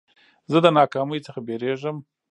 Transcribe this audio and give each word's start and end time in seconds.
زه 0.51 0.57
د 0.65 0.67
ناکامۍ 0.77 1.19
څخه 1.27 1.39
بېرېږم. 1.47 1.97